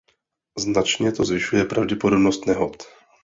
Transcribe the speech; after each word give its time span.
Značně 0.57 1.11
to 1.11 1.23
zvyšuje 1.23 1.65
pravděpodobnost 1.65 2.45
nehod. 2.45 2.83